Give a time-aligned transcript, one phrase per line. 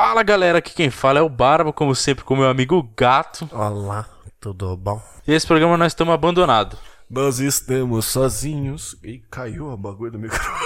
[0.00, 3.50] Fala galera, aqui quem fala é o Barba, como sempre, com meu amigo Gato.
[3.50, 5.02] Olá, tudo bom?
[5.26, 6.78] E esse programa nós estamos abandonados.
[7.10, 8.96] Nós estamos sozinhos.
[9.02, 10.56] E caiu a bagulho do microfone.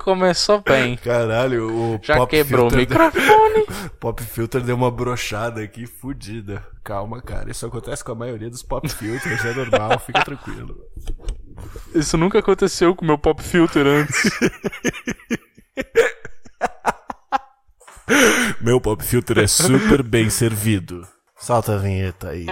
[0.00, 0.96] Começou bem.
[0.96, 3.66] Caralho, o Já Pop quebrou o Filter microfone.
[3.66, 3.90] Deu...
[4.00, 6.66] Pop Filter deu uma brochada aqui fudida.
[6.82, 7.50] Calma, cara.
[7.50, 10.74] Isso acontece com a maioria dos Pop Filters, é normal, fica tranquilo.
[11.94, 14.30] Isso nunca aconteceu com o meu pop filter antes.
[18.60, 21.06] Meu Pop Filter é super bem servido.
[21.38, 22.46] Solta a vinheta aí.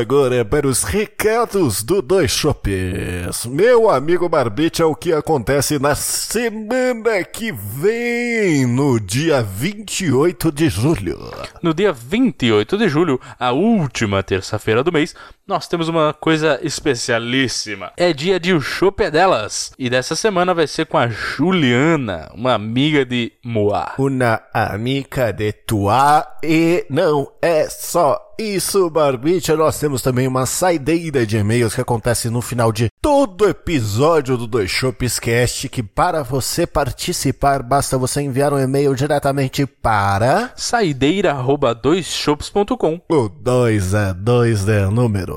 [0.00, 3.44] Agora para os recados do Dois Shoppers.
[3.44, 10.70] Meu amigo Barbite, é o que acontece na semana que vem, no dia 28 de
[10.70, 11.18] julho.
[11.62, 15.14] No dia 28 de julho, a última terça-feira do mês,
[15.46, 17.92] nós temos uma coisa especialíssima.
[17.96, 19.72] É dia de O Chopp é Delas.
[19.78, 23.92] E dessa semana vai ser com a Juliana, uma amiga de Moá.
[23.98, 29.56] Uma amiga de tua e não é só isso, Barbicha.
[29.56, 34.46] Nós temos também uma saideira de e-mails que acontece no final de todo episódio do
[34.46, 43.00] Dois Shops Cast, que para você participar, basta você enviar um e-mail diretamente para saideira@doisshops.com.
[43.08, 45.36] o 2 é 2 de número.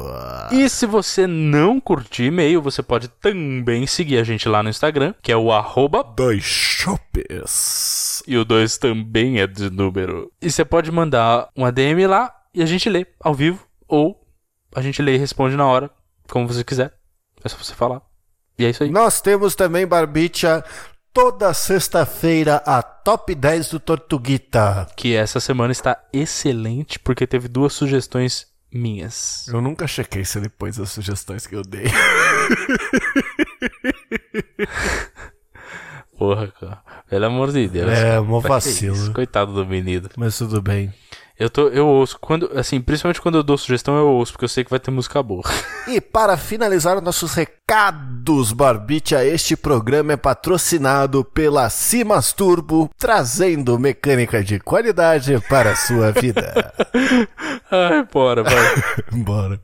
[0.52, 5.14] E se você não curtir e-mail, você pode também seguir a gente lá no Instagram,
[5.22, 8.24] que é o arroba Dois Shops.
[8.28, 10.32] e o 2 também é de número.
[10.42, 14.28] E você pode mandar uma DM lá e a gente lê ao vivo, ou
[14.76, 15.90] a gente lê e responde na hora,
[16.30, 16.94] como você quiser.
[17.44, 18.02] É só você falar.
[18.58, 18.90] E é isso aí.
[18.90, 20.64] Nós temos também, Barbicha,
[21.14, 24.88] toda sexta-feira a top 10 do Tortuguita.
[24.96, 29.48] Que essa semana está excelente, porque teve duas sugestões minhas.
[29.48, 31.86] Eu nunca chequei se ele pôs as sugestões que eu dei.
[36.18, 36.82] Porra, cara.
[37.10, 37.92] Pelo amor de Deus.
[37.92, 39.14] É, mó vacilo.
[39.14, 40.10] Coitado do menino.
[40.16, 40.94] Mas tudo bem.
[41.38, 44.50] Eu, tô, eu ouço, quando, assim, principalmente quando eu dou sugestão, eu ouço, porque eu
[44.50, 45.44] sei que vai ter música boa.
[45.86, 54.42] E para finalizar nossos recados, Barbicha, este programa é patrocinado pela Simas Turbo, trazendo mecânica
[54.42, 56.74] de qualidade para a sua vida.
[57.70, 58.54] Ai, bora, vai.
[59.12, 59.60] Bora.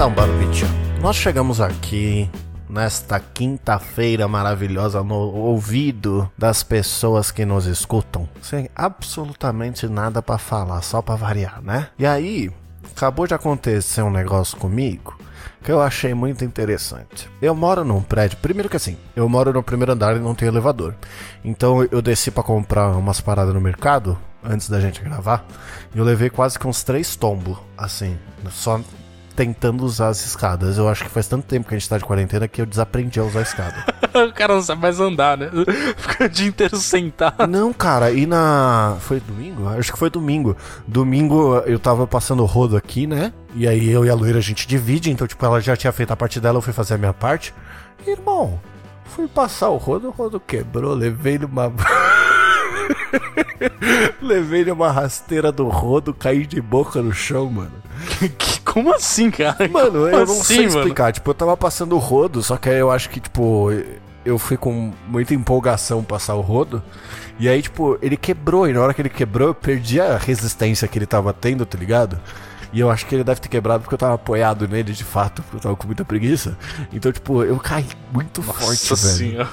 [0.00, 0.66] Então, Barbicha,
[1.02, 2.26] nós chegamos aqui
[2.70, 10.80] nesta quinta-feira maravilhosa no ouvido das pessoas que nos escutam, sem absolutamente nada pra falar,
[10.80, 11.88] só pra variar, né?
[11.98, 12.50] E aí,
[12.96, 15.18] acabou de acontecer um negócio comigo
[15.62, 17.28] que eu achei muito interessante.
[17.42, 20.48] Eu moro num prédio, primeiro que assim, eu moro no primeiro andar e não tem
[20.48, 20.94] elevador.
[21.44, 25.44] Então eu desci pra comprar umas paradas no mercado antes da gente gravar,
[25.94, 28.18] e eu levei quase que uns três tombos, assim,
[28.48, 28.80] só
[29.40, 30.76] tentando usar as escadas.
[30.76, 33.18] Eu acho que faz tanto tempo que a gente tá de quarentena que eu desaprendi
[33.18, 33.86] a usar a escada.
[34.28, 35.50] o cara não sabe mais andar, né?
[35.96, 37.46] Fica o dia inteiro sentado.
[37.46, 38.98] Não, cara, e na.
[39.00, 39.66] Foi domingo?
[39.66, 40.54] Acho que foi domingo.
[40.86, 43.32] Domingo eu tava passando o rodo aqui, né?
[43.54, 46.12] E aí eu e a loira a gente divide, então, tipo, ela já tinha feito
[46.12, 47.54] a parte dela, eu fui fazer a minha parte.
[48.06, 48.60] Irmão,
[49.06, 51.72] fui passar o rodo, o rodo quebrou, levei numa.
[54.20, 57.72] levei numa rasteira do rodo, caí de boca no chão, mano.
[58.38, 59.68] Que- Como assim, cara?
[59.68, 60.78] Mano, Como eu não assim, sei mano?
[60.78, 61.12] explicar.
[61.12, 63.68] Tipo, eu tava passando o rodo, só que aí eu acho que, tipo,
[64.24, 66.82] eu fui com muita empolgação passar o rodo.
[67.38, 68.68] E aí, tipo, ele quebrou.
[68.68, 71.76] E na hora que ele quebrou, eu perdi a resistência que ele tava tendo, tá
[71.76, 72.20] ligado?
[72.72, 75.42] E eu acho que ele deve ter quebrado porque eu tava apoiado nele de fato,
[75.42, 76.56] porque eu tava com muita preguiça.
[76.92, 79.48] Então, tipo, eu caí muito forte, Nossa velho.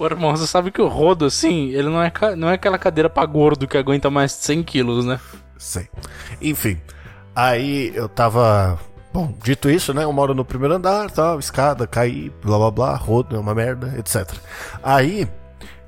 [0.00, 3.10] Ô, irmão, você sabe que o rodo, assim, ele não é, não é aquela cadeira
[3.10, 5.20] pra gordo que aguenta mais de 100 quilos, né?
[5.58, 5.90] Sei.
[6.40, 6.80] Enfim,
[7.36, 8.78] aí eu tava.
[9.12, 10.04] Bom, dito isso, né?
[10.04, 13.94] Eu moro no primeiro andar, tal, escada, caí, blá blá blá, rodo, é uma merda,
[13.98, 14.26] etc.
[14.82, 15.28] Aí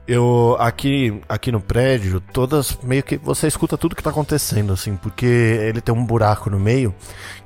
[0.06, 4.94] eu aqui, aqui no prédio, todas meio que você escuta tudo que tá acontecendo, assim,
[4.94, 6.94] porque ele tem um buraco no meio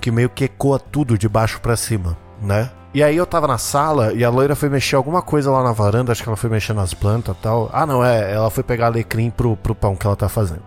[0.01, 2.71] que meio que ecoa tudo de baixo para cima, né?
[2.95, 5.73] E aí eu tava na sala e a loira foi mexer alguma coisa lá na
[5.73, 7.69] varanda, acho que ela foi mexer nas plantas e tal.
[7.73, 10.63] Ah, não, é, ela foi pegar alecrim pro, pro pão que ela tá fazendo.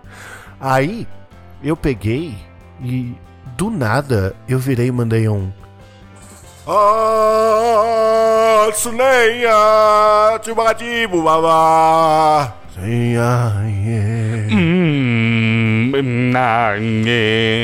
[0.59, 1.07] Aí
[1.63, 2.37] eu peguei
[2.81, 3.15] e
[3.57, 5.51] do nada eu virei e mandei um.
[6.67, 8.67] Ah,
[10.43, 12.58] Tibatibu, babá.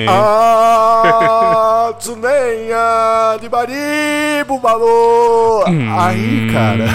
[0.10, 5.64] Ah, Tsuneia, Tibatibu, babô.
[5.98, 6.86] Aí, cara.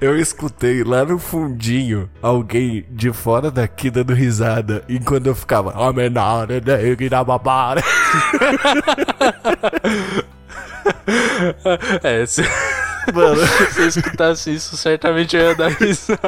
[0.00, 5.74] Eu escutei lá no fundinho alguém de fora daqui dando risada enquanto eu ficava.
[5.76, 7.82] "Ah, menor, né, que dá babara."
[12.02, 12.42] É, se
[13.12, 13.36] Mano,
[13.72, 16.20] se eu escutasse isso, certamente eu ia dar risada.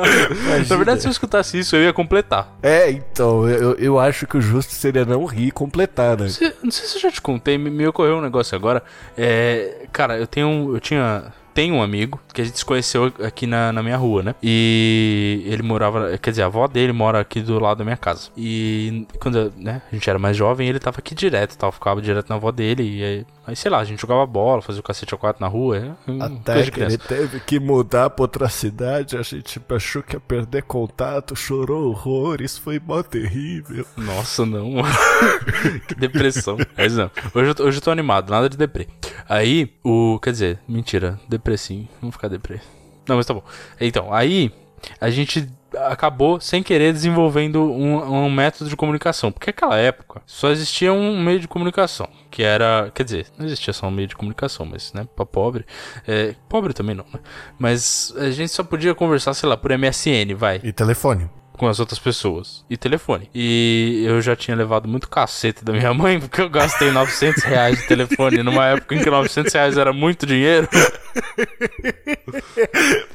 [0.68, 2.48] Na verdade, se eu escutasse isso, eu ia completar.
[2.62, 6.28] é, então, eu, eu acho que o justo seria não rir e completar, né?
[6.28, 8.82] Se- não sei se eu já te contei, me, me ocorreu um negócio agora.
[9.16, 13.46] É, cara, eu tenho eu tinha tenho um amigo que a gente se conheceu aqui
[13.46, 14.34] na, na minha rua, né?
[14.42, 18.28] E ele morava, quer dizer, a avó dele mora aqui do lado da minha casa.
[18.36, 22.28] E quando né, a gente era mais jovem, ele tava aqui direto, tal, ficava direto
[22.28, 25.14] na avó dele e aí, aí, sei lá, a gente jogava bola, fazia o cacete
[25.14, 29.22] a quatro na rua, é, Até que ele teve que mudar pra outra cidade, a
[29.22, 33.86] gente achou que ia perder contato, chorou horrores, foi mó terrível.
[33.96, 34.94] Nossa, não, mano.
[35.88, 36.58] que depressão.
[36.76, 37.10] Mas não.
[37.34, 38.86] Hoje hoje eu tô animado, nada de deprê.
[39.28, 40.18] Aí, o.
[40.20, 41.88] Quer dizer, mentira, depressinho.
[42.00, 42.60] Vamos ficar deprê.
[43.08, 43.42] Não, mas tá bom.
[43.80, 44.52] Então, aí
[45.00, 49.30] a gente acabou, sem querer, desenvolvendo um, um método de comunicação.
[49.30, 52.08] Porque naquela época só existia um meio de comunicação.
[52.30, 52.90] Que era.
[52.94, 55.64] Quer dizer, não existia só um meio de comunicação, mas, né, pra pobre.
[56.06, 57.20] é, pobre também não, né?
[57.58, 61.28] Mas a gente só podia conversar, sei lá, por MSN, vai E telefone.
[61.56, 62.64] Com as outras pessoas.
[62.68, 63.30] E telefone.
[63.34, 67.78] E eu já tinha levado muito cacete da minha mãe, porque eu gastei 900 reais
[67.78, 70.68] de telefone numa época em que 900 reais era muito dinheiro.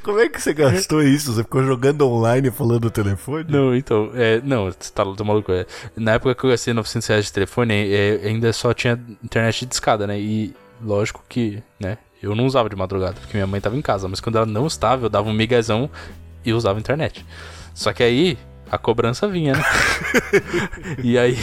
[0.04, 1.34] Como é que você gastou isso?
[1.34, 3.46] Você ficou jogando online falando no telefone?
[3.50, 5.52] Não, então, é, não, você tá, tá maluco.
[5.52, 5.66] É,
[5.96, 9.74] na época que eu gastei 900 reais de telefone, é, ainda só tinha internet de
[9.74, 10.20] escada, né?
[10.20, 10.54] E
[10.84, 14.20] lógico que, né, eu não usava de madrugada, porque minha mãe tava em casa, mas
[14.20, 15.90] quando ela não estava, eu dava um migazão
[16.46, 17.26] e usava internet.
[17.74, 18.38] Só que aí
[18.70, 19.64] a cobrança vinha, né?
[21.04, 21.38] e aí.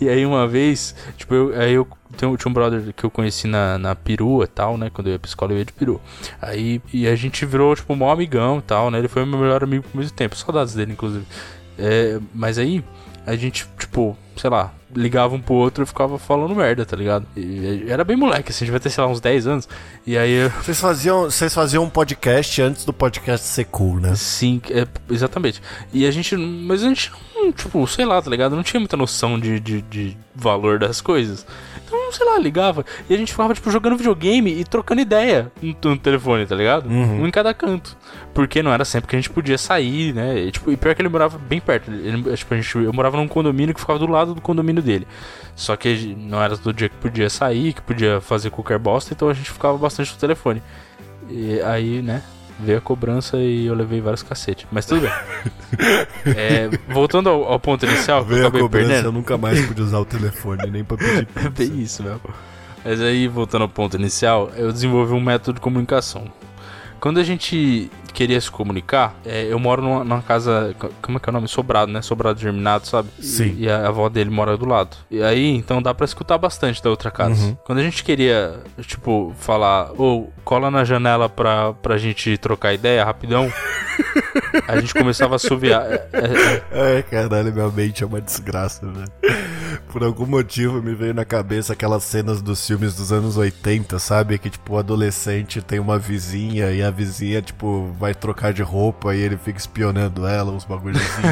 [0.00, 3.46] E aí uma vez, tipo, eu, aí eu tenho- tinha um brother que eu conheci
[3.46, 4.90] na, na perua e tal, né?
[4.92, 6.00] Quando eu ia pra escola eu ia de perua.
[6.42, 8.98] Aí e a gente virou, tipo, um maior amigão e tal, né?
[8.98, 10.36] Ele foi meu melhor amigo por muito tempo.
[10.36, 11.24] Saudades dele, inclusive.
[11.78, 12.82] É, mas aí
[13.26, 17.26] a gente, tipo, sei lá, ligava um pro outro e ficava falando merda, tá ligado?
[17.36, 19.68] E, era bem moleque, assim, devia ter, sei lá, uns 10 anos.
[20.06, 20.50] E aí eu.
[20.50, 24.14] Vocês faziam, vocês faziam um podcast antes do podcast ser cool, né?
[24.14, 25.60] Sim, é, exatamente.
[25.92, 26.36] E a gente.
[26.36, 27.12] Mas a gente
[27.54, 28.56] tipo, sei lá, tá ligado?
[28.56, 31.46] Não tinha muita noção de, de, de valor das coisas.
[31.96, 32.84] Então, sei lá, ligava.
[33.08, 36.88] E a gente ficava, tipo, jogando videogame e trocando ideia no, no telefone, tá ligado?
[36.88, 37.22] Uhum.
[37.22, 37.96] Um em cada canto.
[38.34, 40.38] Porque não era sempre que a gente podia sair, né?
[40.38, 41.90] E, tipo, e pior que ele morava bem perto.
[41.90, 45.06] Ele, tipo, a gente, eu morava num condomínio que ficava do lado do condomínio dele.
[45.54, 49.28] Só que não era todo dia que podia sair, que podia fazer qualquer bosta, então
[49.28, 50.62] a gente ficava bastante no telefone.
[51.28, 52.22] E aí, né?
[52.58, 54.66] Veio a cobrança e eu levei vários cacetes.
[54.72, 55.10] Mas tudo bem.
[56.36, 59.12] É, voltando ao, ao ponto inicial, que eu Veio a acabei cobrança, eu perdendo.
[59.12, 61.50] nunca mais pude usar o telefone, nem pra pedir É pizza.
[61.50, 62.20] bem isso, meu.
[62.84, 66.24] Mas aí, voltando ao ponto inicial, eu desenvolvi um método de comunicação.
[67.00, 71.20] Quando a gente queria se comunicar, é, eu moro numa, numa casa, co- como é
[71.20, 71.46] que é o nome?
[71.48, 72.00] Sobrado, né?
[72.00, 73.10] Sobrado germinado, sabe?
[73.18, 73.54] E- Sim.
[73.58, 74.96] E, a avó dele mora do lado.
[75.10, 77.34] E aí, então dá pra escutar bastante da outra casa.
[77.44, 77.56] Uhum.
[77.64, 83.04] Quando a gente queria, tipo, falar, ou cola na janela pra, pra gente trocar ideia
[83.04, 83.52] rapidão,
[84.66, 85.82] a gente começava a assoviar.
[85.84, 89.06] É, é, Ai, caralho, minha mente é uma desgraça, velho.
[89.92, 94.38] Por algum motivo me veio na cabeça aquelas cenas dos filmes dos anos 80, sabe?
[94.38, 99.14] Que, tipo, o adolescente tem uma vizinha e a vizinha, tipo, vai trocar de roupa
[99.14, 101.22] e ele fica espionando ela, uns bagulhos assim.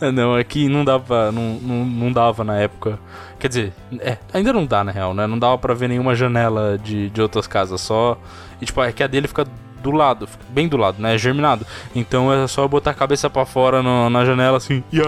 [0.00, 2.98] É, Não, aqui não dava, não, não, não dava na época.
[3.38, 5.26] Quer dizer, é, ainda não dá na real, né?
[5.26, 8.18] Não dava pra ver nenhuma janela de, de outras casas, só.
[8.60, 9.46] E tipo, é que a dele fica
[9.82, 11.16] do lado, bem do lado, né?
[11.18, 11.66] Germinado.
[11.94, 15.06] Então é só botar a cabeça pra fora no- na janela assim, e aí?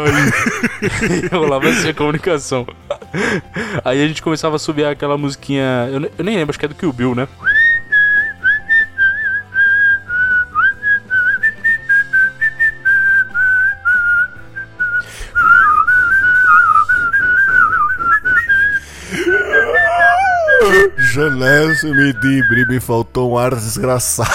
[1.24, 2.66] e rolava assim a comunicação.
[3.84, 5.88] Aí a gente começava a subir aquela musiquinha.
[5.90, 7.26] Eu, eu nem lembro, acho que é do Kill Bill, né?
[21.18, 24.30] Janessa me dibre, me faltou um ar desgraçado.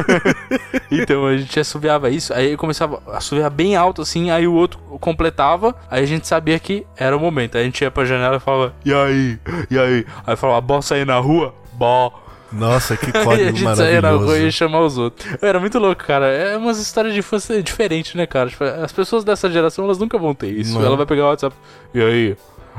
[0.90, 4.78] então a gente assoviava isso, aí começava a assoviar bem alto assim, aí o outro
[4.98, 7.56] completava, aí a gente sabia que era o momento.
[7.58, 9.38] Aí a gente ia pra janela e falava, e aí?
[9.70, 10.06] E aí?
[10.26, 11.54] Aí falava, bó sair na rua?
[11.74, 12.22] Bó.
[12.50, 14.52] Nossa, que Aí a código gente saía na rua e ia maravilhoso.
[14.52, 15.26] chamar os outros.
[15.42, 16.26] Era muito louco, cara.
[16.26, 18.48] É umas histórias de infância diferentes, né, cara?
[18.48, 20.78] Tipo, as pessoas dessa geração, elas nunca vão ter isso.
[20.78, 20.86] Não.
[20.86, 21.54] Ela vai pegar o WhatsApp.
[21.94, 22.36] E aí?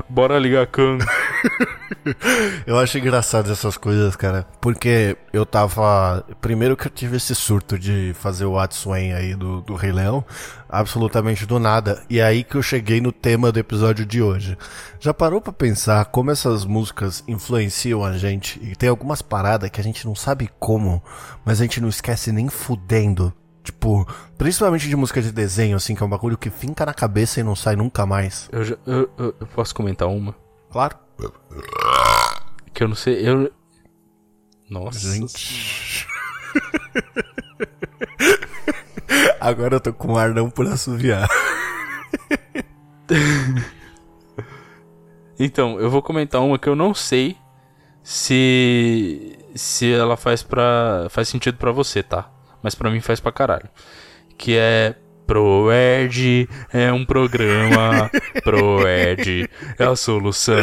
[0.10, 0.98] Bora ligar a can.
[2.66, 4.46] Eu acho engraçado essas coisas, cara.
[4.60, 6.26] Porque eu tava.
[6.42, 10.24] Primeiro que eu tive esse surto de fazer o Atsuen aí do, do Rei Leão,
[10.68, 12.04] absolutamente do nada.
[12.10, 14.58] E aí que eu cheguei no tema do episódio de hoje.
[15.00, 18.60] Já parou pra pensar como essas músicas influenciam a gente?
[18.64, 21.02] E tem algumas paradas que a gente não sabe como,
[21.46, 23.34] mas a gente não esquece nem fudendo.
[23.63, 24.05] Tipo,
[24.38, 27.43] principalmente de música de desenho, assim, que é um bagulho que finca na cabeça e
[27.43, 28.50] não sai nunca mais.
[28.51, 30.36] Eu, já- eu, eu- eu posso comentar uma?
[30.70, 30.98] Claro.
[32.74, 33.25] Que eu não sei.
[33.27, 33.50] Eu.
[34.70, 35.13] Nossa.
[35.13, 36.05] Gente.
[39.39, 41.27] Agora eu tô com ar não por assoviar.
[45.39, 47.36] Então, eu vou comentar uma que eu não sei
[48.03, 52.29] se se ela faz para faz sentido pra você, tá?
[52.63, 53.70] Mas pra mim faz pra caralho.
[54.38, 54.96] Que é
[55.27, 58.10] Proerd é um programa,
[58.43, 60.55] Proerd é a solução.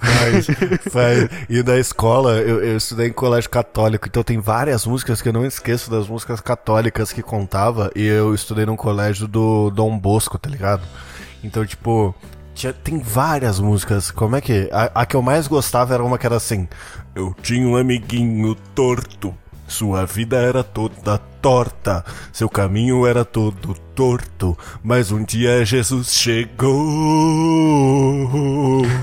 [0.00, 0.46] Mas,
[0.92, 5.28] faz- e da escola, eu, eu estudei em colégio católico, então tem várias músicas que
[5.28, 7.90] eu não esqueço das músicas católicas que contava.
[7.94, 10.82] E eu estudei num colégio do Dom Bosco, tá ligado?
[11.44, 12.14] Então, tipo,
[12.82, 14.10] tem várias músicas.
[14.10, 14.68] Como é que.
[14.72, 16.66] A, a que eu mais gostava era uma que era assim:
[17.14, 19.34] Eu tinha um amiguinho torto.
[19.66, 21.28] Sua vida era toda torta,
[22.32, 26.68] seu caminho era todo torto, mas um dia Jesus chegou.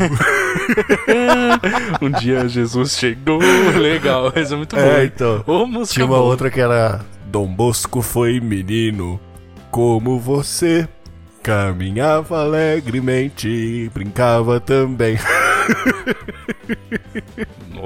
[2.01, 3.39] Um dia Jesus chegou,
[3.77, 4.81] legal, mas é muito bom.
[4.81, 5.43] É, então.
[5.85, 6.29] Tinha uma boa.
[6.29, 9.19] outra que era Dom Bosco foi menino,
[9.69, 10.87] como você.
[11.43, 15.19] Caminhava alegremente, brincava também.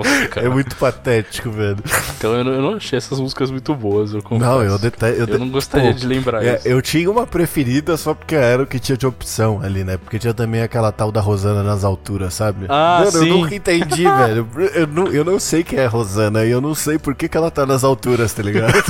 [0.03, 0.45] Nossa, cara.
[0.45, 1.77] É muito patético, velho.
[2.17, 4.49] Então eu não, eu não achei essas músicas muito boas, eu confesso.
[4.51, 5.31] Não, eu detesto.
[5.31, 6.67] Eu não gostaria Pô, de lembrar É, isso.
[6.67, 9.97] eu tinha uma preferida só porque era o que tinha de opção ali, né?
[9.97, 12.65] Porque tinha também aquela tal da Rosana nas alturas, sabe?
[12.69, 13.29] Ah, Mano, sim.
[13.29, 14.47] eu nunca entendi, velho.
[14.73, 17.27] Eu não, eu não sei quem é a Rosana e eu não sei por que,
[17.29, 18.73] que ela tá nas alturas, tá ligado?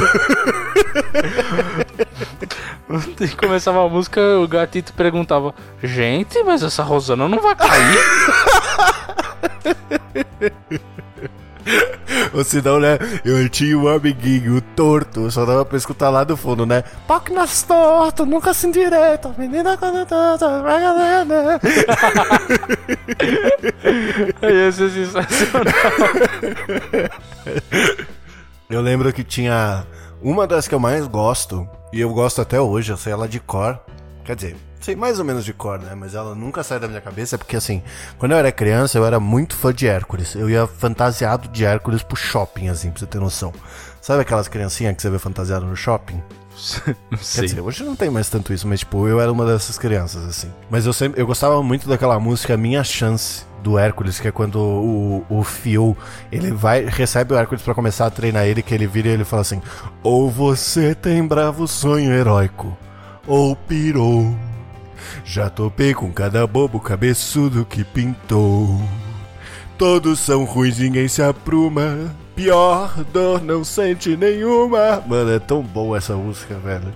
[3.21, 5.53] E começava a música, o gatito perguntava:
[5.83, 7.99] Gente, mas essa Rosana não vai cair?
[12.33, 12.97] Ou senão, né?
[13.23, 16.83] Eu tinha um amiguinho torto, só dava pra escutar lá do fundo, né?
[17.07, 21.59] Pac nas tortas, nunca assim direto, menina quando torta, vai galera.
[24.41, 25.73] Ia ser sensacional.
[28.69, 29.83] Eu lembro que tinha
[30.21, 33.39] uma das que eu mais gosto, e eu gosto até hoje, eu sei ela de
[33.39, 33.79] cor.
[34.23, 35.95] Quer dizer, sei mais ou menos de cor, né?
[35.95, 37.81] Mas ela nunca sai da minha cabeça, porque assim,
[38.17, 40.35] quando eu era criança, eu era muito fã de Hércules.
[40.35, 43.53] Eu ia fantasiado de Hércules pro shopping, assim, pra você ter noção.
[44.01, 46.21] Sabe aquelas criancinhas que você vê fantasiado no shopping?
[47.35, 50.25] Quer dizer, hoje não tem mais tanto isso, mas tipo, eu era uma dessas crianças,
[50.25, 50.51] assim.
[50.69, 54.59] Mas eu sempre, eu gostava muito daquela música Minha Chance, do Hércules, que é quando
[54.59, 55.97] o, o Phil,
[56.31, 59.25] ele vai, recebe o Hércules pra começar a treinar ele, que ele vira e ele
[59.25, 59.61] fala assim,
[60.03, 62.77] ou você tem bravo sonho heróico,
[63.27, 64.35] ou pirou.
[65.23, 68.81] Já topei com cada bobo cabeçudo que pintou.
[69.77, 72.13] Todos são ruins, ninguém se apruma.
[72.35, 75.01] Pior dor não sente nenhuma.
[75.05, 76.93] Mano, é tão boa essa música, velho.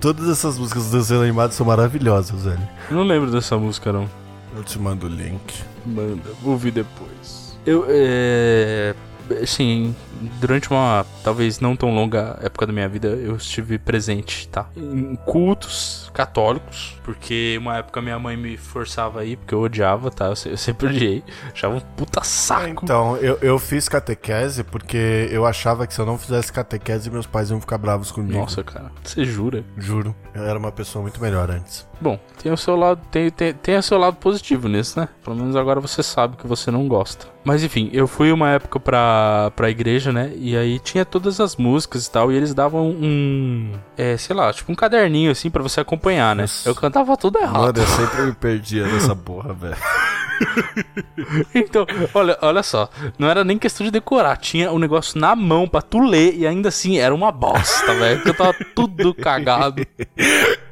[0.00, 2.68] Todas essas músicas dos desenhos animados são maravilhosas, velho.
[2.90, 4.08] Eu não lembro dessa música, não.
[4.56, 5.64] Eu te mando o link.
[5.84, 7.56] Manda, vou ouvir depois.
[7.66, 8.94] Eu, é.
[9.40, 9.94] Assim,
[10.40, 14.68] durante uma talvez não tão longa época da minha vida, eu estive presente, tá?
[14.76, 20.26] Em cultos católicos, porque uma época minha mãe me forçava aí, porque eu odiava, tá?
[20.26, 21.22] Eu, eu sempre odiei.
[21.52, 22.84] Achava um puta saco.
[22.84, 27.26] Então, eu, eu fiz catequese porque eu achava que se eu não fizesse catequese, meus
[27.26, 28.38] pais iam ficar bravos comigo.
[28.38, 29.64] Nossa, cara, você jura?
[29.78, 30.14] Juro.
[30.34, 31.86] Eu era uma pessoa muito melhor antes.
[32.02, 35.08] Bom, tem o seu lado, tem, tem, tem o seu lado positivo nisso, né?
[35.22, 37.28] Pelo menos agora você sabe que você não gosta.
[37.44, 40.32] Mas enfim, eu fui uma época pra, pra igreja, né?
[40.34, 43.72] E aí tinha todas as músicas e tal, e eles davam um.
[43.96, 46.42] É, sei lá, tipo um caderninho assim pra você acompanhar, né?
[46.42, 46.68] Nossa.
[46.68, 47.60] Eu cantava tudo errado.
[47.60, 49.76] Mano, eu sempre me perdia nessa porra, velho.
[51.54, 55.68] Então, olha, olha só, não era nem questão de decorar, tinha o negócio na mão
[55.68, 58.16] pra tu ler e ainda assim era uma bosta, velho.
[58.16, 59.84] Porque eu tava tudo cagado.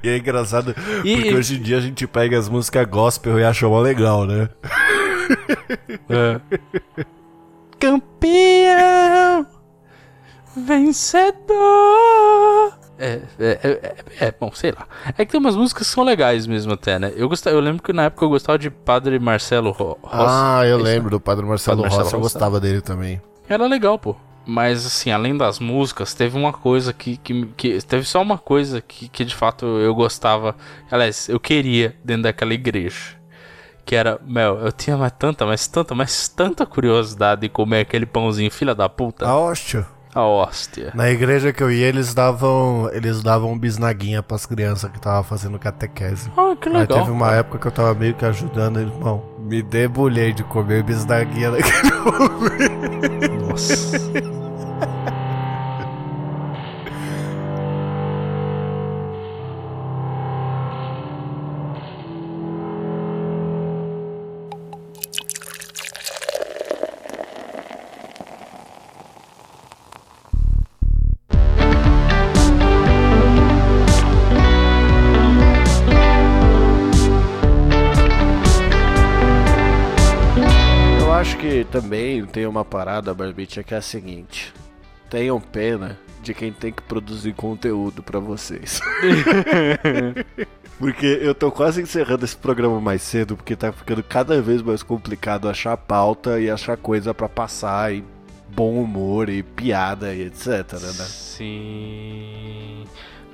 [0.03, 0.75] E é engraçado,
[1.05, 4.25] E- porque hoje em dia a gente pega as músicas gospel e acha mó legal,
[4.27, 4.49] né?
[6.09, 6.41] É.
[7.79, 9.47] Campeão!
[10.57, 11.31] vencedor.
[13.01, 14.87] É, é, é, é, bom, sei lá.
[15.17, 17.11] É que tem umas músicas que são legais mesmo até, né?
[17.17, 19.99] Eu, gostava, eu lembro que na época eu gostava de Padre Marcelo Rossi.
[20.05, 23.21] Ah, eu lembro do Padre Marcelo, Padre Rossi, eu gostava dele também.
[23.49, 24.15] Era legal, pô.
[24.47, 27.17] Mas, assim, além das músicas, teve uma coisa que.
[27.17, 30.55] que, que teve só uma coisa que, que de fato eu gostava.
[30.91, 33.17] Aliás, eu queria dentro daquela igreja.
[33.85, 38.05] Que era, Mel, eu tinha mais tanta, mais tanta, mais tanta curiosidade de comer aquele
[38.05, 39.27] pãozinho, filha da puta.
[39.27, 39.87] A hóstia.
[40.15, 40.91] A hóstia.
[40.95, 42.91] Na igreja que eu ia, eles davam.
[42.93, 46.31] Eles davam bisnaguinha pras crianças que tava fazendo catequese.
[46.37, 46.81] Ah, que legal.
[46.81, 49.23] Aí teve uma época que eu tava meio que ajudando, irmão.
[49.39, 53.47] Me debulhei de comer bisnaguinha naquele momento.
[53.49, 53.99] Nossa.
[82.41, 84.51] Tem uma parada, Barbicha, que é a seguinte:
[85.11, 88.81] tenham pena de quem tem que produzir conteúdo para vocês.
[90.79, 94.83] porque eu tô quase encerrando esse programa mais cedo, porque tá ficando cada vez mais
[94.83, 98.03] complicado achar pauta e achar coisa para passar e
[98.49, 101.05] bom humor e piada e etc, né?
[101.05, 102.60] Sim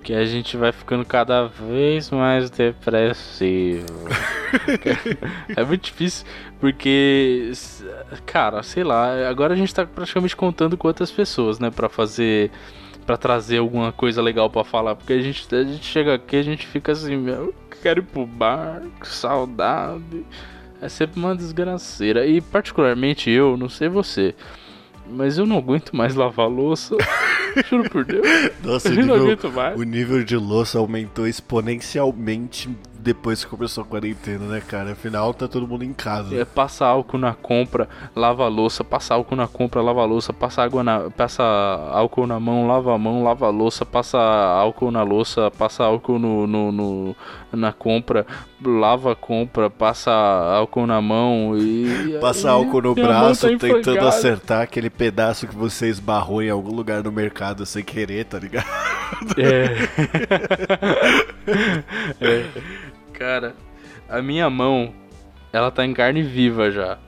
[0.06, 3.84] que a gente vai ficando cada vez mais depressivo.
[5.56, 6.24] é muito difícil,
[6.60, 7.50] porque,
[8.24, 12.52] cara, sei lá, agora a gente tá praticamente contando com outras pessoas, né, para fazer
[13.04, 16.42] para trazer alguma coisa legal para falar, porque a gente, a gente chega aqui, a
[16.42, 20.24] gente fica assim, meu, quero ir pro bar, que saudade.
[20.80, 22.26] É sempre uma desgraceira.
[22.26, 24.34] E particularmente eu, não sei você,
[25.10, 26.96] mas eu não aguento mais lavar louça.
[27.70, 28.26] Juro por Deus.
[28.62, 29.78] Nossa, eu não aguento mais.
[29.78, 32.68] o nível de louça aumentou exponencialmente
[33.06, 34.90] depois que começou a quarentena, né, cara?
[34.90, 36.34] Afinal, tá todo mundo em casa.
[36.34, 40.32] É, passa álcool na compra, lava a louça, passa álcool na compra, lava a louça,
[40.32, 41.44] passa água na, passa
[41.92, 46.18] álcool na mão, lava a mão, lava a louça, passa álcool na louça, passa álcool
[46.18, 47.16] no, no, no
[47.52, 48.26] na compra,
[48.60, 54.62] lava a compra, passa álcool na mão e passa álcool no braço tá tentando acertar
[54.62, 58.66] aquele pedaço que você esbarrou em algum lugar no mercado sem querer, tá ligado?
[59.38, 59.76] É.
[62.20, 62.46] é.
[63.18, 63.54] Cara,
[64.08, 64.92] a minha mão,
[65.52, 66.98] ela tá em carne viva já.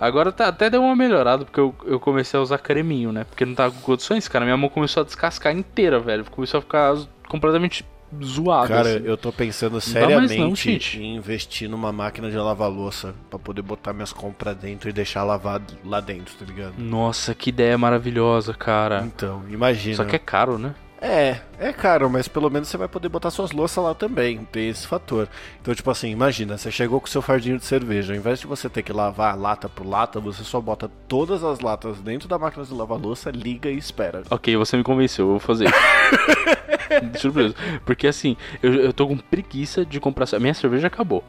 [0.00, 3.24] Agora tá, até deu uma melhorada, porque eu, eu comecei a usar creminho, né?
[3.24, 4.44] Porque não tava com condições, cara.
[4.44, 6.24] Minha mão começou a descascar inteira, velho.
[6.30, 6.96] Começou a ficar
[7.28, 7.84] completamente
[8.22, 8.68] zoada.
[8.68, 9.04] Cara, assim.
[9.04, 13.92] eu tô pensando seriamente não, em investir numa máquina de lavar louça para poder botar
[13.92, 16.74] minhas compras dentro e deixar lavado lá dentro, tá ligado?
[16.78, 19.02] Nossa, que ideia maravilhosa, cara.
[19.04, 19.96] Então, imagina.
[19.96, 20.74] Só que é caro, né?
[21.00, 24.44] É, é caro, mas pelo menos você vai poder botar suas louças lá também.
[24.50, 25.28] Tem esse fator.
[25.60, 28.12] Então, tipo assim, imagina, você chegou com seu fardinho de cerveja.
[28.12, 31.60] Ao invés de você ter que lavar lata por lata, você só bota todas as
[31.60, 34.22] latas dentro da máquina de lavar louça, liga e espera.
[34.30, 35.72] Ok, você me convenceu, eu vou fazer
[37.18, 37.54] Surpresa.
[37.84, 40.26] Porque assim, eu, eu tô com preguiça de comprar.
[40.34, 41.24] A minha cerveja acabou.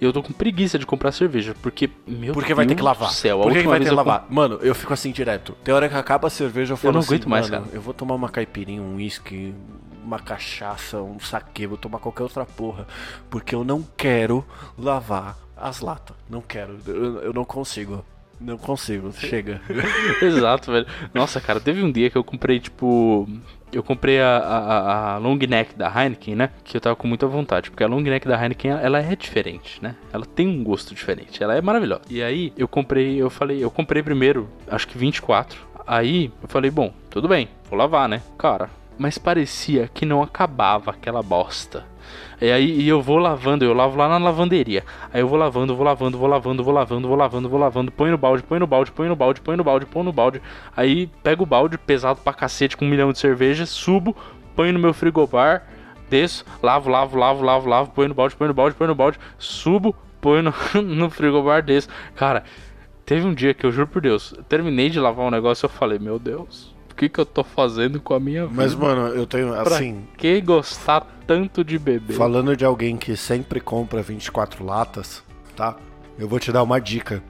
[0.00, 2.82] E eu tô com preguiça de comprar cerveja, porque, meu Porque Deus vai ter que
[2.82, 3.10] lavar.
[3.10, 4.26] Céu, Por que, vai ter que lavar?
[4.28, 5.56] Mano, eu fico assim direto.
[5.64, 7.64] Tem hora que acaba a cerveja, eu falo Eu não assim, aguento mais, cara.
[7.72, 9.54] Eu vou tomar uma caipirinha, um uísque,
[10.04, 12.86] uma cachaça, um saque, vou tomar qualquer outra porra.
[13.30, 14.44] Porque eu não quero
[14.78, 16.16] lavar as latas.
[16.28, 16.78] Não quero.
[16.86, 18.04] Eu, eu não consigo.
[18.40, 19.60] Não consigo, chega.
[20.20, 20.86] Exato, velho.
[21.14, 23.28] Nossa, cara, teve um dia que eu comprei, tipo,
[23.74, 26.50] eu comprei a, a, a, long neck da Heineken, né?
[26.62, 29.82] Que eu tava com muita vontade, porque a long neck da Heineken ela é diferente,
[29.82, 29.96] né?
[30.12, 32.02] Ela tem um gosto diferente, ela é maravilhosa.
[32.08, 35.60] E aí eu comprei, eu falei, eu comprei primeiro, acho que 24.
[35.86, 38.22] Aí eu falei, bom, tudo bem, vou lavar, né?
[38.38, 41.84] Cara, mas parecia que não acabava aquela bosta.
[42.40, 44.84] E aí e eu vou lavando, eu lavo lá na lavanderia.
[45.12, 48.10] Aí eu vou lavando, vou lavando, vou lavando, vou lavando, vou lavando, vou lavando, põe
[48.10, 50.42] no balde, põe no balde, põe no balde, põe no balde, põe no balde.
[50.76, 54.16] Aí pego o balde pesado pra cacete com um milhão de cerveja, subo,
[54.54, 55.66] põe no meu frigobar,
[56.10, 59.18] desço, lavo, lavo, lavo, lavo, lavo, põe no balde, põe no balde, põe no balde,
[59.38, 61.88] subo, põe no, no frigobar, desço.
[62.14, 62.44] Cara,
[63.06, 65.70] teve um dia que eu juro por Deus, terminei de lavar um negócio e eu
[65.70, 68.56] falei, meu Deus que, que eu tô fazendo com a minha vida.
[68.56, 70.02] Mas, mano, eu tenho, assim...
[70.02, 72.16] Pra que gostar tanto de beber?
[72.16, 75.22] Falando de alguém que sempre compra 24 latas,
[75.56, 75.76] tá?
[76.18, 77.22] Eu vou te dar uma dica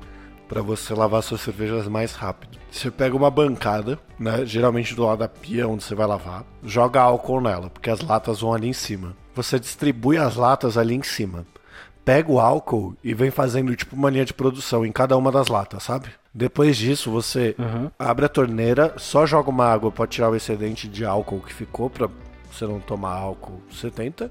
[0.49, 2.59] para você lavar suas cervejas mais rápido.
[2.71, 7.01] Você pega uma bancada, né, geralmente do lado da pia onde você vai lavar, joga
[7.01, 9.17] álcool nela, porque as latas vão ali em cima.
[9.35, 11.47] Você distribui as latas ali em cima
[12.05, 15.49] pega o álcool e vem fazendo tipo uma linha de produção em cada uma das
[15.49, 16.09] latas, sabe?
[16.33, 17.91] Depois disso, você Uhum.
[17.99, 21.89] abre a torneira, só joga uma água pra tirar o excedente de álcool que ficou
[21.89, 22.09] pra
[22.51, 24.31] você não tomar álcool 70.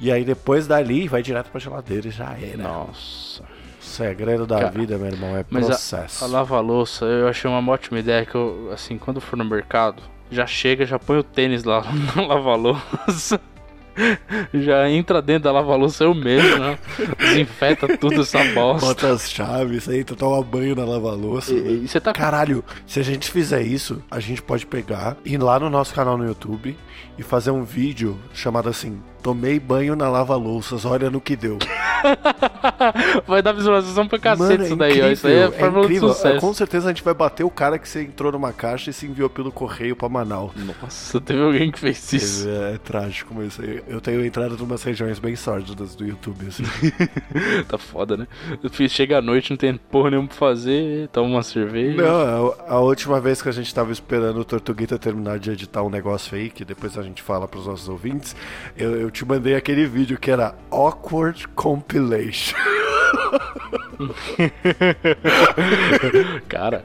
[0.00, 2.62] E aí depois dali vai direto pra geladeira e já era.
[2.62, 3.42] Nossa.
[3.42, 6.24] O segredo da Cara, vida, meu irmão, é Mas a- processo.
[6.24, 10.46] A lava-louça, eu achei uma ótima ideia que eu, assim, quando for no mercado, já
[10.46, 11.82] chega, já põe o tênis lá
[12.16, 13.38] na lava-louça.
[14.52, 16.78] Já entra dentro da lava-louça eu mesmo, né?
[17.18, 18.86] Desinfeta tudo essa bosta.
[18.86, 21.52] Bota as chaves, entra, toma banho na lava-louça.
[21.52, 25.38] E, e você tá Caralho, se a gente fizer isso, a gente pode pegar, ir
[25.38, 26.76] lá no nosso canal no YouTube
[27.18, 31.56] e fazer um vídeo chamado assim: Tomei banho na lava-louças, olha no que deu.
[33.26, 35.08] Vai dar visualização pra cacete Mano, é isso daí, ó.
[35.10, 36.08] Isso aí é de incrível.
[36.36, 38.92] É, com certeza a gente vai bater o cara que você entrou numa caixa e
[38.92, 40.52] se enviou pelo correio pra Manaus.
[40.82, 42.46] Nossa, teve alguém que fez isso.
[42.46, 46.46] É, é trágico, mas eu- eu tenho entrado em umas regiões bem sórdidas do YouTube,
[46.46, 46.64] assim.
[47.66, 48.26] Tá foda, né?
[48.90, 51.96] Chega à noite, não tem porra nenhuma pra fazer, toma uma cerveja.
[52.02, 55.82] Não, a, a última vez que a gente tava esperando o Tortuguita terminar de editar
[55.82, 58.36] um negócio aí, que depois a gente fala pros nossos ouvintes,
[58.76, 62.56] eu, eu te mandei aquele vídeo que era Awkward Compilation.
[66.48, 66.84] Cara,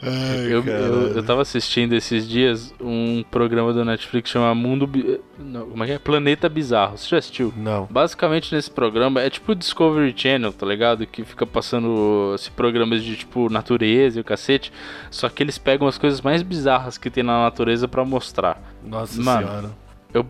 [0.00, 0.78] Ai, eu, cara.
[0.78, 4.86] eu, eu tava assistindo esses dias um programa do Netflix chamado Mundo.
[4.86, 5.98] Bi- Não, como é que é?
[5.98, 6.96] Planeta Bizarro.
[6.96, 7.52] Você já assistiu?
[7.56, 7.86] Não.
[7.90, 11.06] Basicamente nesse programa é tipo o Discovery Channel, tá ligado?
[11.06, 14.72] Que fica passando esse programas de tipo natureza e o cacete.
[15.10, 18.60] Só que eles pegam as coisas mais bizarras que tem na natureza pra mostrar.
[18.84, 19.46] Nossa Mano.
[19.46, 19.70] senhora.
[20.12, 20.26] Eu.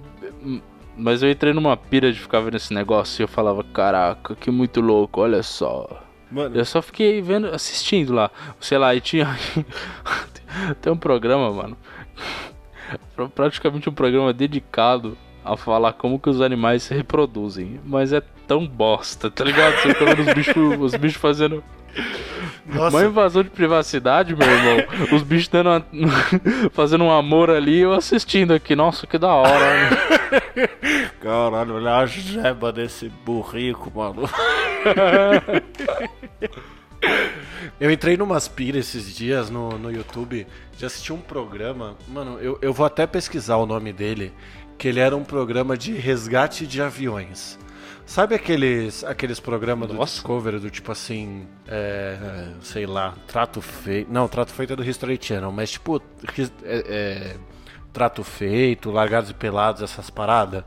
[0.97, 4.51] Mas eu entrei numa pira de ficar vendo esse negócio e eu falava, caraca, que
[4.51, 6.03] muito louco, olha só.
[6.31, 8.31] Mano, Eu só fiquei vendo, assistindo lá.
[8.61, 9.27] Sei lá, e tinha.
[10.81, 11.77] Tem um programa, mano.
[13.17, 17.81] pra- Praticamente um programa dedicado a falar como que os animais se reproduzem.
[17.85, 19.75] Mas é tão bosta, tá ligado?
[19.77, 21.63] Você fica vendo os bichos, os bichos fazendo.
[22.67, 24.77] nossa, Uma invasão de privacidade, meu irmão.
[25.13, 26.11] Os bichos dando uma-
[26.73, 28.75] fazendo um amor ali, eu assistindo aqui.
[28.77, 29.91] Nossa, que da hora.
[31.21, 34.29] Caralho, olha a jeba desse burrico, mano.
[37.81, 41.97] Eu entrei numas piras esses dias no, no YouTube de assistir um programa.
[42.09, 44.33] Mano, eu, eu vou até pesquisar o nome dele.
[44.79, 47.59] Que ele era um programa de resgate de aviões.
[48.07, 50.15] Sabe aqueles, aqueles programas do Nossa.
[50.15, 51.47] Discovery do tipo assim.
[51.67, 54.13] É, sei lá, trato feito.
[54.13, 56.03] Não, trato feito é do History Channel, mas tipo.
[56.65, 57.37] é- é,
[57.95, 60.65] trato feito, largados e pelados, essas paradas.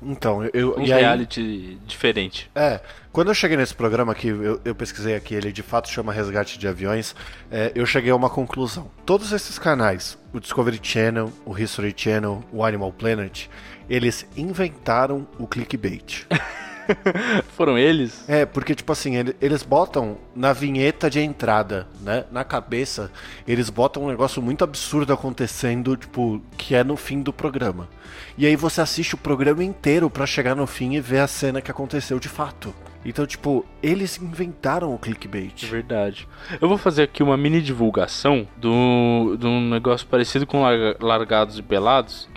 [0.00, 0.76] Então, eu.
[0.78, 2.50] Um e aí- reality diferente.
[2.54, 2.80] é,
[3.12, 6.58] quando eu cheguei nesse programa aqui, eu, eu pesquisei aqui, ele de fato chama Resgate
[6.58, 7.14] de Aviões,
[7.50, 8.88] é, eu cheguei a uma conclusão.
[9.04, 13.48] Todos esses canais, o Discovery Channel, o History Channel, o Animal Planet,
[13.88, 16.24] eles inventaram o clickbait.
[17.56, 18.24] Foram eles?
[18.28, 22.24] É, porque, tipo assim, ele- eles botam na vinheta de entrada, né?
[22.30, 23.10] Na cabeça,
[23.46, 27.88] eles botam um negócio muito absurdo acontecendo, tipo, que é no fim do programa.
[28.36, 31.60] E aí você assiste o programa inteiro pra chegar no fim e ver a cena
[31.60, 32.74] que aconteceu de fato.
[33.04, 35.64] Então, tipo, eles inventaram o clickbait.
[35.66, 36.28] Verdade.
[36.60, 41.58] Eu vou fazer aqui uma mini divulgação do, de um negócio parecido com Larga- Largados
[41.58, 42.28] e Pelados.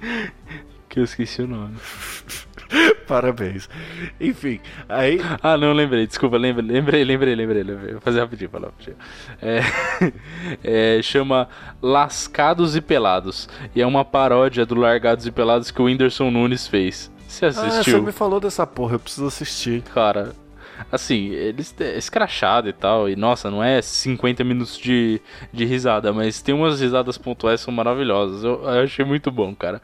[0.88, 1.76] que eu esqueci o nome.
[3.06, 3.68] Parabéns.
[4.20, 5.20] Enfim, aí.
[5.42, 7.62] Ah, não, lembrei, desculpa, lembrei, lembrei, lembrei, lembrei.
[7.62, 7.92] lembrei.
[7.92, 8.96] Vou fazer rapidinho, falar rapidinho.
[9.40, 9.60] É,
[10.98, 11.48] é, chama
[11.80, 13.48] Lascados e Pelados.
[13.74, 17.10] E é uma paródia do Largados e Pelados que o Whindersson Nunes fez.
[17.28, 18.02] Você Ah, você assistiu?
[18.02, 19.82] me falou dessa porra, eu preciso assistir.
[19.94, 20.32] Cara,
[20.90, 25.20] assim, eles é escrachado e tal, e nossa, não é 50 minutos de,
[25.52, 28.44] de risada, mas tem umas risadas pontuais que são maravilhosas.
[28.44, 29.80] Eu, eu achei muito bom, cara.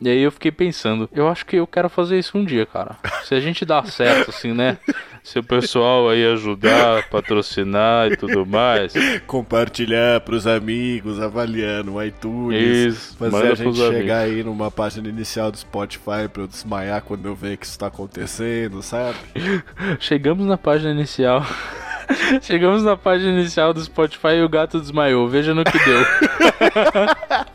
[0.00, 2.96] E aí eu fiquei pensando, eu acho que eu quero fazer isso um dia, cara.
[3.24, 4.78] Se a gente dá certo, assim, né?
[5.28, 8.94] Se o pessoal aí ajudar, patrocinar e tudo mais.
[9.26, 12.94] Compartilhar pros amigos, avaliar no iTunes.
[12.94, 17.26] Isso, Fazer a gente chegar aí numa página inicial do Spotify pra eu desmaiar quando
[17.26, 19.18] eu ver que isso tá acontecendo, sabe?
[20.00, 21.44] Chegamos na página inicial.
[22.40, 25.28] Chegamos na página inicial do Spotify e o gato desmaiou.
[25.28, 26.06] Veja no que deu.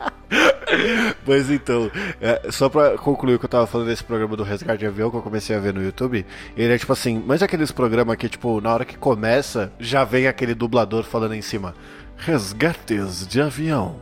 [1.25, 1.89] Mas então,
[2.21, 5.09] é, só pra concluir o que eu tava falando desse programa do Resgate de Avião
[5.09, 8.29] que eu comecei a ver no YouTube, ele é tipo assim, mas aqueles programas que,
[8.29, 11.75] tipo, na hora que começa, já vem aquele dublador falando em cima:
[12.17, 13.97] Resgates de Avião,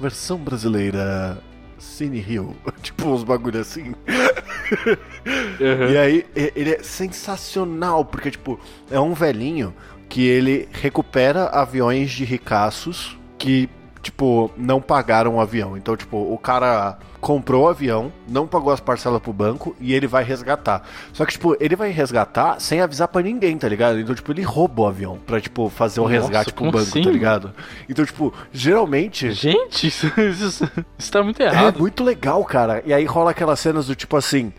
[0.00, 1.38] versão brasileira.
[1.78, 3.92] Cine Rio, tipo uns bagulho assim.
[5.60, 8.58] E aí, ele é sensacional, porque, tipo,
[8.90, 9.74] é um velhinho
[10.08, 13.68] que ele recupera aviões de ricaços que,
[14.02, 15.76] tipo, não pagaram o avião.
[15.76, 20.08] Então, tipo, o cara comprou o avião, não pagou as parcelas pro banco e ele
[20.08, 20.82] vai resgatar.
[21.12, 24.00] Só que, tipo, ele vai resgatar sem avisar pra ninguém, tá ligado?
[24.00, 27.02] Então, tipo, ele rouba o avião pra, tipo, fazer o Nossa, resgate pro banco, assim?
[27.02, 27.52] tá ligado?
[27.88, 29.30] Então, tipo, geralmente.
[29.32, 31.78] Gente, isso, isso, isso tá muito É errado.
[31.78, 32.82] muito legal, cara.
[32.84, 34.52] E aí rola aquelas cenas do tipo assim.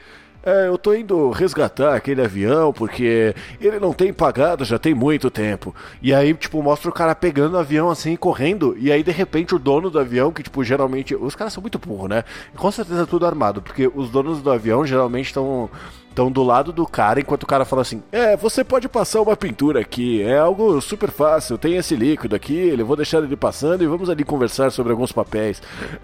[0.46, 5.32] É, eu tô indo resgatar aquele avião porque ele não tem pagado já tem muito
[5.32, 5.74] tempo.
[6.02, 8.76] E aí, tipo, mostra o cara pegando o avião assim, correndo.
[8.78, 11.16] E aí, de repente, o dono do avião, que, tipo, geralmente.
[11.16, 12.24] Os caras são muito burros, né?
[12.58, 15.70] Com certeza é tudo armado, porque os donos do avião geralmente estão.
[16.10, 19.36] Estão do lado do cara, enquanto o cara fala assim: É, você pode passar uma
[19.36, 23.84] pintura aqui, é algo super fácil, tem esse líquido aqui, eu vou deixar ele passando
[23.84, 25.60] e vamos ali conversar sobre alguns papéis.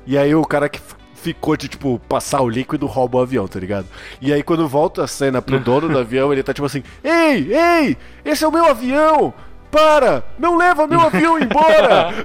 [0.08, 0.82] E aí o cara que
[1.22, 3.88] ficou de, tipo, passar o líquido rouba o avião, tá ligado?
[4.22, 7.54] E aí quando volta a cena pro dono do avião, ele tá tipo assim: Ei,
[7.54, 9.34] ei, esse é o meu avião!
[9.72, 10.24] Para!
[10.40, 12.10] Não leva meu avião embora!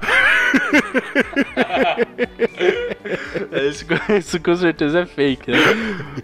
[3.68, 3.84] Isso,
[4.16, 5.58] isso com certeza é fake, né?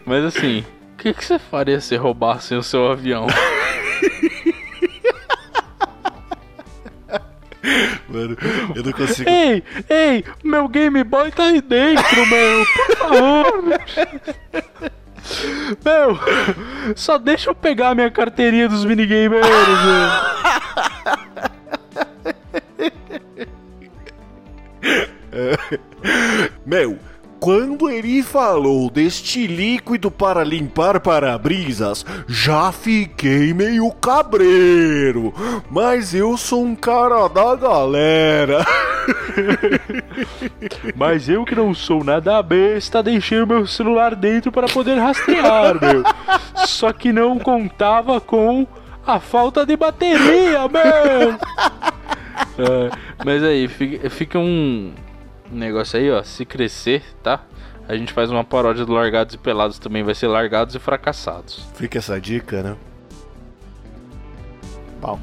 [0.05, 3.27] Mas assim, o que, que você faria se roubassem o seu avião?
[8.11, 8.37] Mano,
[8.75, 9.31] eu não consigo.
[9.31, 13.63] ei, ei, meu Game Boy tá aí dentro, meu, por favor.
[15.85, 16.19] Meu,
[16.97, 20.11] só deixa eu pegar a minha carteirinha dos minigamers, meu.
[26.67, 26.99] Meu,
[27.41, 35.33] quando ele falou deste líquido para limpar para-brisas, já fiquei meio cabreiro.
[35.71, 38.67] Mas eu sou um cara da galera.
[40.95, 45.81] Mas eu que não sou nada besta, deixei o meu celular dentro para poder rastrear,
[45.81, 46.05] meu.
[46.67, 48.67] Só que não contava com
[49.07, 51.39] a falta de bateria, meu.
[52.59, 52.91] É,
[53.25, 54.93] mas aí, fica, fica um
[55.57, 56.23] negócio aí, ó.
[56.23, 57.43] Se crescer, tá?
[57.89, 60.03] A gente faz uma paródia do Largados e Pelados também.
[60.03, 61.67] Vai ser Largados e Fracassados.
[61.75, 62.77] Fica essa dica, né?
[65.01, 65.19] Bom.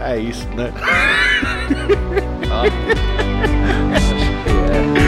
[0.00, 0.72] É isso, né?
[3.88, 5.03] Muito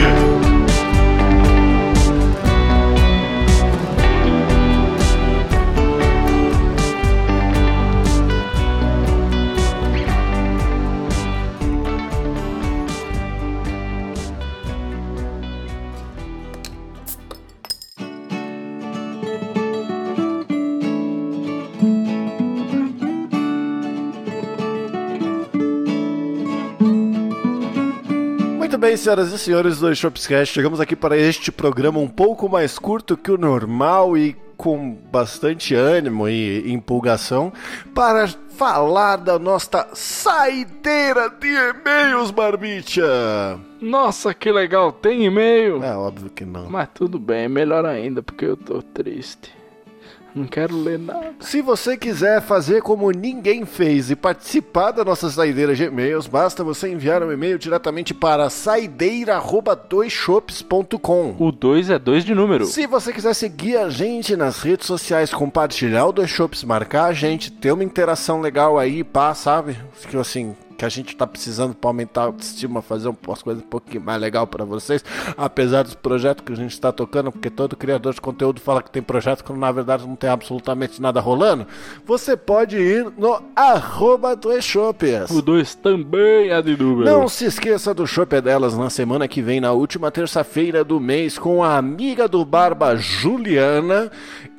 [28.87, 33.17] bem, senhoras e senhores do Shopscast, chegamos aqui para este programa um pouco mais curto
[33.17, 37.51] que o normal e com bastante ânimo e empolgação
[37.93, 43.59] para falar da nossa saideira de e-mails, Barbicha.
[43.81, 45.83] Nossa, que legal, tem e-mail.
[45.83, 46.69] É óbvio que não.
[46.69, 49.56] Mas tudo bem, melhor ainda, porque eu tô triste.
[50.37, 51.33] Não quero ler nada.
[51.39, 56.63] Se você quiser fazer como ninguém fez e participar da nossa saideira de e-mails, basta
[56.63, 61.35] você enviar um e-mail diretamente para saideira@doisshops.com.
[61.39, 62.65] O 2 é 2 de número.
[62.65, 67.13] Se você quiser seguir a gente nas redes sociais, compartilhar o Dois Shops, marcar a
[67.13, 69.75] gente, ter uma interação legal aí, pá, sabe?
[70.07, 73.67] Que assim, que a gente tá precisando pra aumentar a autoestima, fazer umas coisas um
[73.67, 75.03] pouquinho mais legal pra vocês,
[75.35, 78.91] apesar dos projetos que a gente tá tocando, porque todo criador de conteúdo fala que
[78.91, 81.65] tem projeto quando na verdade não tem absolutamente nada rolando,
[82.05, 85.31] você pode ir no arroba Dois Shops.
[85.31, 87.09] O 2 também é de número.
[87.09, 90.99] Não se esqueça do Chopp é Delas na semana que vem, na última terça-feira do
[90.99, 94.11] mês, com a amiga do Barba Juliana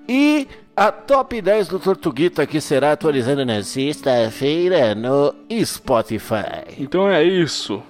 [0.08, 6.78] e a top 10 do Tortuguita que será atualizando na sexta-feira no Spotify.
[6.78, 7.82] Então é isso.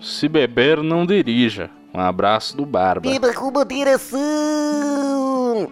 [0.00, 1.68] Se beber, não dirija.
[1.92, 3.10] Um abraço do Barba.
[3.10, 4.20] Beba com moderação.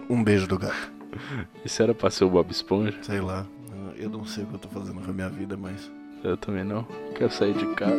[0.07, 0.91] Um beijo do gato.
[1.65, 2.95] Isso era pra ser o Bob Esponja?
[3.01, 3.47] Sei lá,
[3.97, 5.89] eu não sei o que eu tô fazendo com a minha vida, mas.
[6.23, 6.85] Eu também não.
[7.15, 7.95] Quero sair de casa.